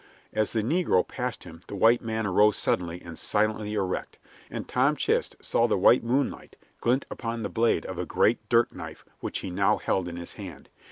As 0.33 0.53
the 0.53 0.63
negro 0.63 1.07
passed 1.07 1.43
him 1.43 1.61
the 1.67 1.75
white 1.75 2.01
man 2.01 2.25
arose 2.25 2.57
suddenly 2.57 2.99
and 3.03 3.19
silently 3.19 3.75
erect, 3.75 4.17
and 4.49 4.67
Tom 4.67 4.95
Chist 4.95 5.35
saw 5.41 5.67
the 5.67 5.77
white 5.77 6.03
moonlight 6.03 6.55
glint 6.79 7.05
upon 7.11 7.43
the 7.43 7.49
blade 7.49 7.85
of 7.85 7.99
a 7.99 8.05
great 8.07 8.39
dirk 8.49 8.73
knife 8.73 9.05
which 9.19 9.41
he 9.41 9.51
now 9.51 9.77
held 9.77 10.07
in 10.07 10.15
his 10.17 10.33
hand. 10.33 10.69